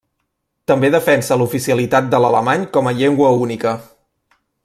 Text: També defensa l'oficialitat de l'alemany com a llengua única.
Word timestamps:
També 0.69 0.89
defensa 0.95 1.37
l'oficialitat 1.41 2.09
de 2.15 2.23
l'alemany 2.25 2.65
com 2.79 2.91
a 2.93 2.97
llengua 3.03 3.31
única. 3.45 3.75